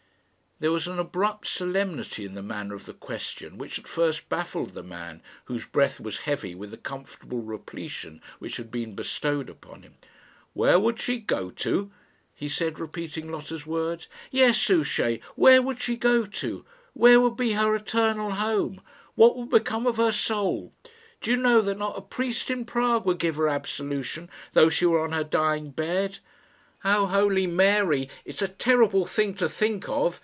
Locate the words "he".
12.35-12.47